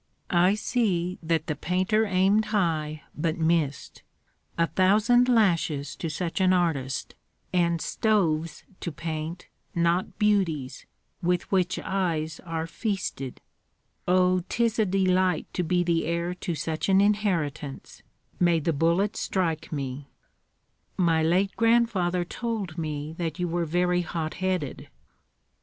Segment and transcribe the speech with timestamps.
[0.33, 4.01] I see that the painter aimed high, but missed.
[4.57, 7.13] A thousand lashes to such an artist,
[7.53, 10.87] and stoves to paint, not beauties,
[11.21, 13.41] with which eyes are feasted!
[14.07, 18.01] Oh, 'tis a delight to be the heir to such an inheritance,
[18.39, 20.07] may the bullets strike me!"
[20.97, 24.87] "My late grandfather told me that you were very hot headed."